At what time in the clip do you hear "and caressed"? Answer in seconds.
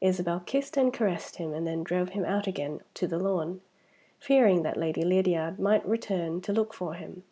0.78-1.36